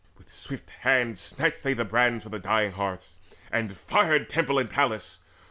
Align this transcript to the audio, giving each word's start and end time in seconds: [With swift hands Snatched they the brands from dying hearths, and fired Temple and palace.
[With 0.17 0.29
swift 0.29 0.71
hands 0.71 1.21
Snatched 1.21 1.61
they 1.61 1.75
the 1.75 1.85
brands 1.85 2.23
from 2.25 2.41
dying 2.41 2.71
hearths, 2.71 3.19
and 3.51 3.77
fired 3.77 4.31
Temple 4.31 4.57
and 4.57 4.67
palace. 4.67 5.19